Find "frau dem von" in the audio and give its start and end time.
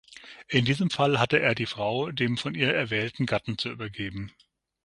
1.67-2.55